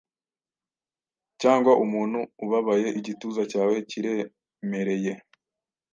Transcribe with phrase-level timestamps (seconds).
[1.41, 5.11] Cyangwa umuntu 'ubabaye, igituza cyawe kiremereye?